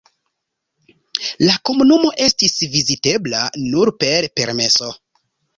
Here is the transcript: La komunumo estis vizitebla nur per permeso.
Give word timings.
La 1.49 1.57
komunumo 1.69 2.11
estis 2.29 2.57
vizitebla 2.77 3.45
nur 3.67 3.95
per 4.03 4.29
permeso. 4.41 4.95